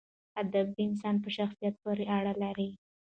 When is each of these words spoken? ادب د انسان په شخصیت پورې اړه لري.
ادب 0.41 0.67
د 0.73 0.77
انسان 0.87 1.15
په 1.23 1.29
شخصیت 1.37 1.73
پورې 1.83 2.05
اړه 2.17 2.33
لري. 2.43 2.69